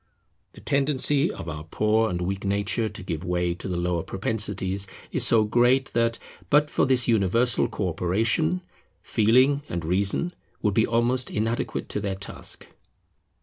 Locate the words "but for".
6.49-6.87